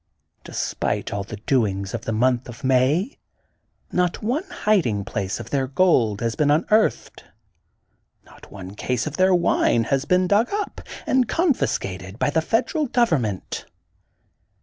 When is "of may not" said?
2.49-4.23